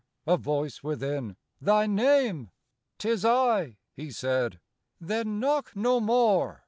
[0.25, 2.49] a voice within, "Thy name?""
[2.97, 6.59] 'T is I," he said.—"Then knock no more.